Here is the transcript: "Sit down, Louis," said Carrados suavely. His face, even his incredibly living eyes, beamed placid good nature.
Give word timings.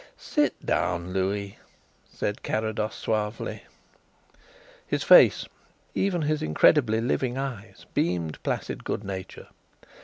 "Sit 0.17 0.59
down, 0.65 1.13
Louis," 1.13 1.59
said 2.11 2.41
Carrados 2.41 2.95
suavely. 2.95 3.61
His 4.87 5.03
face, 5.03 5.45
even 5.93 6.23
his 6.23 6.41
incredibly 6.41 6.99
living 6.99 7.37
eyes, 7.37 7.85
beamed 7.93 8.41
placid 8.41 8.83
good 8.83 9.03
nature. 9.03 9.49